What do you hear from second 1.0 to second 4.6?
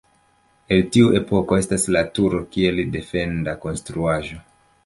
epoko estas la turo kiel defenda konstruaĵo.